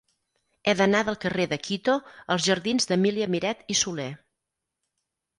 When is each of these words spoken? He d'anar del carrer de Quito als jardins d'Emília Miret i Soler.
He 0.71 0.73
d'anar 0.77 1.01
del 1.09 1.17
carrer 1.25 1.43
de 1.51 1.59
Quito 1.67 1.97
als 2.35 2.47
jardins 2.47 2.89
d'Emília 2.91 3.27
Miret 3.35 3.61
i 3.75 3.77
Soler. 3.81 4.09